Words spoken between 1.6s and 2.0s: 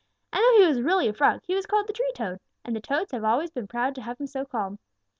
called the